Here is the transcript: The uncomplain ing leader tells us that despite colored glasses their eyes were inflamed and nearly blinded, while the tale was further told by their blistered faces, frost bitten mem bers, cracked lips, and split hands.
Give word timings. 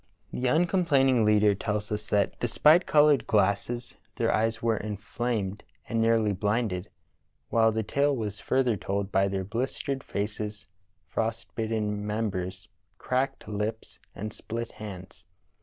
The 0.33 0.47
uncomplain 0.47 1.09
ing 1.09 1.25
leader 1.25 1.53
tells 1.53 1.91
us 1.91 2.07
that 2.07 2.39
despite 2.39 2.87
colored 2.87 3.27
glasses 3.27 3.97
their 4.15 4.33
eyes 4.33 4.59
were 4.59 4.77
inflamed 4.77 5.63
and 5.87 6.01
nearly 6.01 6.33
blinded, 6.33 6.89
while 7.49 7.71
the 7.71 7.83
tale 7.83 8.15
was 8.15 8.39
further 8.39 8.75
told 8.75 9.11
by 9.11 9.27
their 9.27 9.43
blistered 9.43 10.03
faces, 10.03 10.65
frost 11.05 11.53
bitten 11.53 12.03
mem 12.03 12.31
bers, 12.31 12.67
cracked 12.97 13.47
lips, 13.47 13.99
and 14.15 14.33
split 14.33 14.71
hands. 14.71 15.23